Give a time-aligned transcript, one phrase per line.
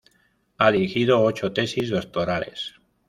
[0.57, 2.73] Ha dirigido ocho tesis doctorales.